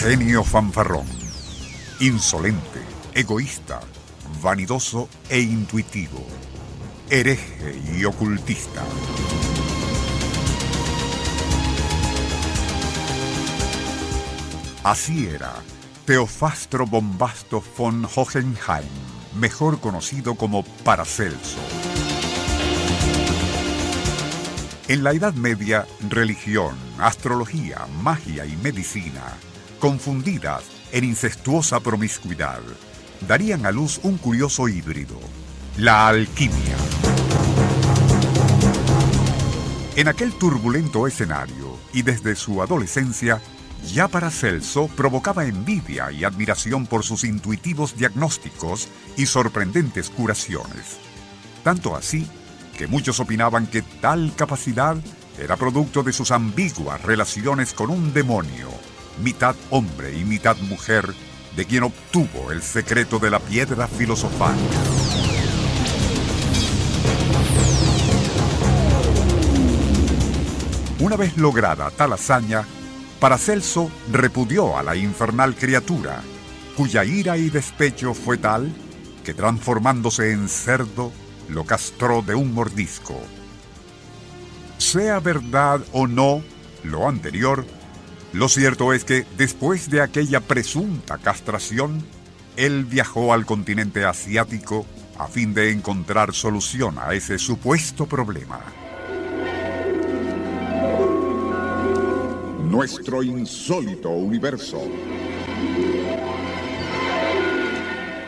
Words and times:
Genio 0.00 0.44
fanfarrón, 0.44 1.06
insolente, 1.98 2.80
egoísta, 3.14 3.80
vanidoso 4.40 5.08
e 5.28 5.40
intuitivo, 5.40 6.24
hereje 7.10 7.82
y 7.96 8.04
ocultista. 8.04 8.84
Así 14.84 15.26
era 15.26 15.52
Teofastro 16.06 16.86
Bombasto 16.86 17.60
von 17.76 18.06
Hohenheim, 18.14 18.86
mejor 19.34 19.80
conocido 19.80 20.36
como 20.36 20.62
Paracelso. 20.62 21.58
En 24.86 25.02
la 25.02 25.10
Edad 25.10 25.34
Media, 25.34 25.86
religión, 26.08 26.76
astrología, 27.00 27.88
magia 28.00 28.46
y 28.46 28.56
medicina, 28.62 29.36
confundidas 29.78 30.64
en 30.92 31.04
incestuosa 31.04 31.80
promiscuidad, 31.80 32.60
darían 33.26 33.66
a 33.66 33.72
luz 33.72 34.00
un 34.02 34.18
curioso 34.18 34.68
híbrido, 34.68 35.18
la 35.76 36.08
alquimia. 36.08 36.76
En 39.96 40.06
aquel 40.06 40.32
turbulento 40.34 41.06
escenario 41.06 41.76
y 41.92 42.02
desde 42.02 42.36
su 42.36 42.62
adolescencia, 42.62 43.40
ya 43.92 44.08
Paracelso 44.08 44.88
provocaba 44.88 45.44
envidia 45.44 46.10
y 46.12 46.24
admiración 46.24 46.86
por 46.86 47.04
sus 47.04 47.24
intuitivos 47.24 47.96
diagnósticos 47.96 48.88
y 49.16 49.26
sorprendentes 49.26 50.10
curaciones. 50.10 50.98
Tanto 51.64 51.96
así 51.96 52.28
que 52.76 52.86
muchos 52.86 53.18
opinaban 53.18 53.66
que 53.66 53.82
tal 53.82 54.32
capacidad 54.36 54.96
era 55.38 55.56
producto 55.56 56.02
de 56.02 56.12
sus 56.12 56.30
ambiguas 56.30 57.02
relaciones 57.02 57.72
con 57.72 57.90
un 57.90 58.12
demonio, 58.12 58.68
mitad 59.22 59.56
hombre 59.70 60.16
y 60.16 60.24
mitad 60.24 60.56
mujer, 60.58 61.14
de 61.56 61.64
quien 61.64 61.84
obtuvo 61.84 62.52
el 62.52 62.62
secreto 62.62 63.18
de 63.18 63.30
la 63.30 63.40
piedra 63.40 63.86
filosofal. 63.86 64.56
Una 71.00 71.16
vez 71.16 71.36
lograda 71.36 71.90
tal 71.90 72.12
hazaña, 72.12 72.64
Paracelso 73.20 73.90
repudió 74.10 74.76
a 74.76 74.82
la 74.82 74.96
infernal 74.96 75.54
criatura, 75.54 76.22
cuya 76.76 77.04
ira 77.04 77.36
y 77.36 77.50
despecho 77.50 78.14
fue 78.14 78.38
tal 78.38 78.72
que 79.24 79.34
transformándose 79.34 80.32
en 80.32 80.48
cerdo, 80.48 81.12
lo 81.48 81.64
castró 81.64 82.22
de 82.22 82.34
un 82.34 82.54
mordisco. 82.54 83.20
Sea 84.78 85.20
verdad 85.20 85.80
o 85.92 86.06
no 86.06 86.42
lo 86.82 87.08
anterior, 87.08 87.66
lo 88.32 88.48
cierto 88.48 88.92
es 88.92 89.04
que 89.04 89.24
después 89.36 89.90
de 89.90 90.02
aquella 90.02 90.40
presunta 90.40 91.18
castración, 91.18 92.04
él 92.56 92.84
viajó 92.84 93.32
al 93.32 93.46
continente 93.46 94.04
asiático 94.04 94.84
a 95.18 95.26
fin 95.26 95.54
de 95.54 95.70
encontrar 95.70 96.34
solución 96.34 96.96
a 96.98 97.14
ese 97.14 97.38
supuesto 97.38 98.06
problema. 98.06 98.60
Nuestro 102.64 103.22
insólito 103.22 104.10
universo. 104.10 104.82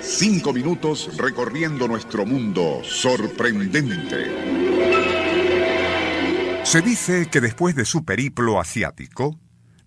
Cinco 0.00 0.52
minutos 0.52 1.16
recorriendo 1.16 1.86
nuestro 1.86 2.24
mundo 2.24 2.80
sorprendente. 2.82 4.80
Se 6.64 6.80
dice 6.82 7.28
que 7.30 7.40
después 7.40 7.74
de 7.74 7.84
su 7.84 8.04
periplo 8.04 8.58
asiático, 8.60 9.38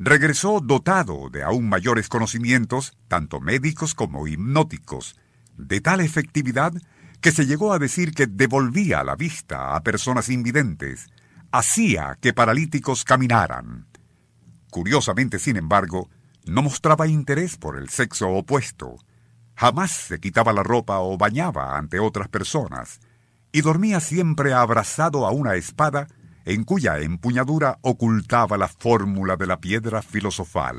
regresó 0.04 0.60
dotado 0.60 1.30
de 1.30 1.44
aún 1.44 1.70
mayores 1.70 2.10
conocimientos, 2.10 2.98
tanto 3.08 3.40
médicos 3.40 3.96
como 3.96 4.28
hipnóticos, 4.28 5.16
de 5.56 5.80
tal 5.80 6.02
efectividad 6.02 6.74
que 7.22 7.32
se 7.32 7.46
llegó 7.46 7.72
a 7.72 7.80
decir 7.80 8.14
que 8.14 8.28
devolvía 8.28 9.04
la 9.06 9.16
vista 9.16 9.76
a 9.76 9.82
personas 9.82 10.28
invidentes, 10.28 11.08
hacía 11.52 12.18
que 12.20 12.34
paralíticos 12.34 13.06
caminaran. 13.06 13.88
Curiosamente, 14.70 15.40
sin 15.40 15.56
embargo, 15.56 16.10
no 16.46 16.64
mostraba 16.64 17.08
interés 17.08 17.56
por 17.56 17.78
el 17.78 17.88
sexo 17.88 18.28
opuesto. 18.30 18.98
Jamás 19.56 19.92
se 19.92 20.20
quitaba 20.20 20.52
la 20.52 20.64
ropa 20.64 21.00
o 21.00 21.18
bañaba 21.18 21.78
ante 21.78 22.00
otras 22.00 22.28
personas, 22.28 23.00
y 23.54 23.62
dormía 23.62 24.02
siempre 24.02 24.54
abrazado 24.54 25.26
a 25.26 25.32
una 25.32 25.56
espada 25.56 26.08
en 26.46 26.64
cuya 26.64 27.00
empuñadura 27.00 27.80
ocultaba 27.82 28.58
la 28.58 28.68
fórmula 28.68 29.38
de 29.38 29.48
la 29.48 29.60
piedra 29.60 30.02
filosofal. 30.02 30.78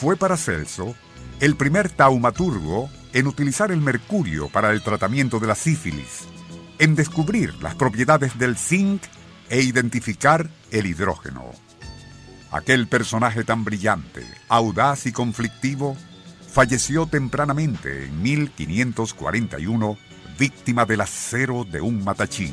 Fue 0.00 0.16
Paracelso 0.16 0.94
el 1.40 1.56
primer 1.56 1.88
taumaturgo 1.88 2.88
en 3.12 3.26
utilizar 3.26 3.72
el 3.72 3.80
mercurio 3.80 4.48
para 4.48 4.70
el 4.70 4.82
tratamiento 4.82 5.40
de 5.40 5.46
la 5.46 5.54
sífilis, 5.54 6.26
en 6.78 6.94
descubrir 6.94 7.54
las 7.62 7.74
propiedades 7.74 8.38
del 8.38 8.56
zinc 8.56 9.02
e 9.48 9.60
identificar 9.60 10.50
el 10.70 10.86
hidrógeno. 10.86 11.46
Aquel 12.50 12.86
personaje 12.86 13.44
tan 13.44 13.64
brillante, 13.64 14.24
audaz 14.48 15.06
y 15.06 15.12
conflictivo, 15.12 15.96
falleció 16.48 17.06
tempranamente 17.06 18.06
en 18.06 18.22
1541, 18.22 19.98
víctima 20.38 20.84
del 20.84 21.02
acero 21.02 21.64
de 21.64 21.80
un 21.80 22.02
matachín. 22.02 22.52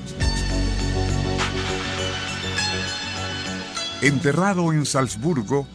Enterrado 4.02 4.72
en 4.74 4.86
Salzburgo, 4.86 5.68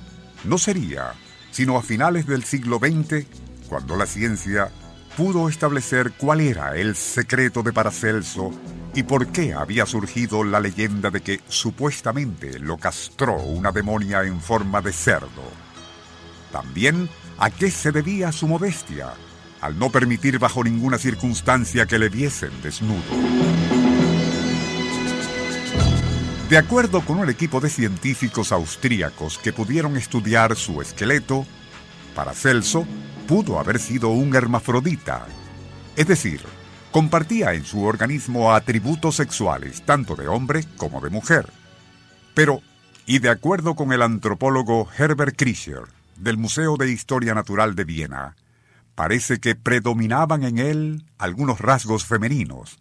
no 0.44 0.58
sería 0.58 1.14
sino 1.50 1.76
a 1.76 1.82
finales 1.82 2.26
del 2.26 2.44
siglo 2.44 2.78
XX 2.78 3.26
cuando 3.68 3.96
la 3.96 4.06
ciencia 4.06 4.70
pudo 5.16 5.48
establecer 5.48 6.12
cuál 6.12 6.40
era 6.40 6.76
el 6.76 6.96
secreto 6.96 7.62
de 7.62 7.72
Paracelso 7.72 8.50
y 8.94 9.02
por 9.02 9.28
qué 9.28 9.52
había 9.52 9.86
surgido 9.86 10.44
la 10.44 10.60
leyenda 10.60 11.10
de 11.10 11.20
que 11.20 11.40
supuestamente 11.48 12.58
lo 12.58 12.78
castró 12.78 13.36
una 13.36 13.72
demonia 13.72 14.22
en 14.22 14.40
forma 14.40 14.80
de 14.80 14.92
cerdo. 14.92 15.69
También 16.52 17.08
a 17.38 17.50
qué 17.50 17.70
se 17.70 17.92
debía 17.92 18.32
su 18.32 18.46
modestia, 18.46 19.14
al 19.60 19.78
no 19.78 19.90
permitir 19.90 20.38
bajo 20.38 20.64
ninguna 20.64 20.98
circunstancia 20.98 21.86
que 21.86 21.98
le 21.98 22.08
viesen 22.08 22.50
desnudo. 22.62 23.00
De 26.48 26.58
acuerdo 26.58 27.02
con 27.02 27.18
un 27.20 27.30
equipo 27.30 27.60
de 27.60 27.70
científicos 27.70 28.50
austríacos 28.50 29.38
que 29.38 29.52
pudieron 29.52 29.96
estudiar 29.96 30.56
su 30.56 30.82
esqueleto, 30.82 31.46
Paracelso 32.14 32.86
pudo 33.28 33.60
haber 33.60 33.78
sido 33.78 34.08
un 34.08 34.34
hermafrodita, 34.34 35.26
es 35.96 36.08
decir, 36.08 36.40
compartía 36.90 37.54
en 37.54 37.64
su 37.64 37.84
organismo 37.84 38.52
atributos 38.52 39.14
sexuales 39.14 39.82
tanto 39.82 40.16
de 40.16 40.26
hombre 40.26 40.64
como 40.76 41.00
de 41.00 41.10
mujer. 41.10 41.48
Pero, 42.34 42.62
y 43.06 43.20
de 43.20 43.30
acuerdo 43.30 43.76
con 43.76 43.92
el 43.92 44.02
antropólogo 44.02 44.88
Herbert 44.98 45.36
Krischer 45.36 45.99
del 46.20 46.36
Museo 46.36 46.76
de 46.76 46.90
Historia 46.90 47.34
Natural 47.34 47.74
de 47.74 47.84
Viena, 47.84 48.36
parece 48.94 49.40
que 49.40 49.54
predominaban 49.54 50.44
en 50.44 50.58
él 50.58 51.06
algunos 51.18 51.60
rasgos 51.60 52.04
femeninos. 52.04 52.78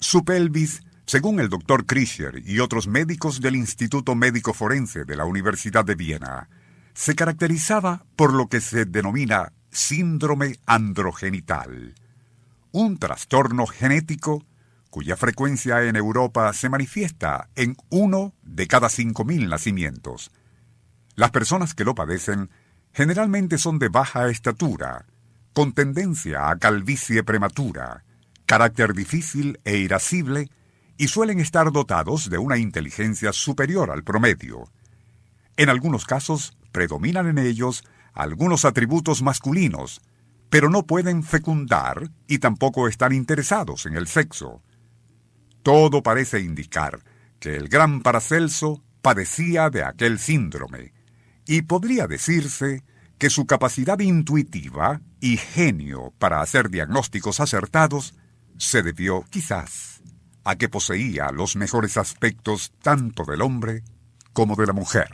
Su 0.00 0.24
pelvis, 0.24 0.82
según 1.06 1.38
el 1.38 1.48
doctor 1.48 1.86
Krischer 1.86 2.42
y 2.44 2.58
otros 2.58 2.88
médicos 2.88 3.40
del 3.40 3.54
Instituto 3.54 4.14
Médico 4.14 4.52
Forense 4.52 5.04
de 5.04 5.16
la 5.16 5.24
Universidad 5.24 5.84
de 5.84 5.94
Viena, 5.94 6.48
se 6.94 7.14
caracterizaba 7.14 8.04
por 8.16 8.34
lo 8.34 8.48
que 8.48 8.60
se 8.60 8.84
denomina 8.84 9.52
síndrome 9.70 10.58
androgenital, 10.66 11.94
un 12.72 12.98
trastorno 12.98 13.66
genético 13.66 14.44
cuya 14.90 15.16
frecuencia 15.16 15.84
en 15.84 15.94
Europa 15.94 16.52
se 16.52 16.68
manifiesta 16.68 17.48
en 17.54 17.76
uno 17.90 18.34
de 18.42 18.66
cada 18.66 18.88
cinco 18.88 19.24
mil 19.24 19.48
nacimientos. 19.48 20.32
Las 21.20 21.32
personas 21.32 21.74
que 21.74 21.84
lo 21.84 21.94
padecen 21.94 22.48
generalmente 22.94 23.58
son 23.58 23.78
de 23.78 23.90
baja 23.90 24.30
estatura, 24.30 25.04
con 25.52 25.74
tendencia 25.74 26.48
a 26.48 26.56
calvicie 26.56 27.22
prematura, 27.22 28.06
carácter 28.46 28.94
difícil 28.94 29.60
e 29.66 29.76
irascible, 29.76 30.48
y 30.96 31.08
suelen 31.08 31.38
estar 31.38 31.72
dotados 31.72 32.30
de 32.30 32.38
una 32.38 32.56
inteligencia 32.56 33.34
superior 33.34 33.90
al 33.90 34.02
promedio. 34.02 34.72
En 35.58 35.68
algunos 35.68 36.06
casos 36.06 36.56
predominan 36.72 37.26
en 37.26 37.36
ellos 37.36 37.84
algunos 38.14 38.64
atributos 38.64 39.20
masculinos, 39.20 40.00
pero 40.48 40.70
no 40.70 40.86
pueden 40.86 41.22
fecundar 41.22 42.08
y 42.28 42.38
tampoco 42.38 42.88
están 42.88 43.12
interesados 43.12 43.84
en 43.84 43.94
el 43.94 44.06
sexo. 44.06 44.62
Todo 45.62 46.02
parece 46.02 46.40
indicar 46.40 47.00
que 47.38 47.56
el 47.56 47.68
gran 47.68 48.00
Paracelso 48.00 48.82
padecía 49.02 49.68
de 49.68 49.84
aquel 49.84 50.18
síndrome, 50.18 50.94
y 51.50 51.60
podría 51.62 52.06
decirse 52.06 52.84
que 53.18 53.28
su 53.28 53.44
capacidad 53.44 53.98
intuitiva 53.98 55.00
y 55.18 55.36
genio 55.36 56.14
para 56.20 56.42
hacer 56.42 56.70
diagnósticos 56.70 57.40
acertados 57.40 58.14
se 58.56 58.84
debió 58.84 59.24
quizás 59.30 60.00
a 60.44 60.54
que 60.54 60.68
poseía 60.68 61.32
los 61.32 61.56
mejores 61.56 61.96
aspectos 61.96 62.72
tanto 62.80 63.24
del 63.24 63.42
hombre 63.42 63.82
como 64.32 64.54
de 64.54 64.66
la 64.68 64.72
mujer. 64.72 65.08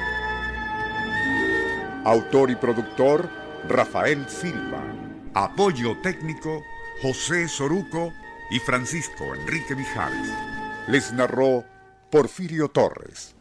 Autor 2.06 2.52
y 2.52 2.56
productor 2.56 3.28
Rafael 3.68 4.30
Silva. 4.30 4.84
Apoyo 5.34 5.98
técnico 6.04 6.62
José 7.02 7.48
Soruco 7.48 8.13
y 8.52 8.60
Francisco 8.60 9.34
Enrique 9.34 9.75
Mijares. 9.75 10.30
Les 10.88 11.12
narró 11.13 11.66
Porfirio 12.12 12.69
Torres. 12.69 13.36